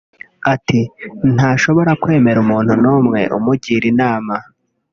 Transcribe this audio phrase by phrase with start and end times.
[0.53, 4.35] Ati“Ntashobora kwemera umuntu n’umwe umugira inama